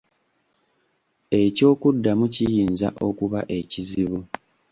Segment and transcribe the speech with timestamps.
[1.41, 4.17] Eky’okuddamu kiyinza okuba ekizibu.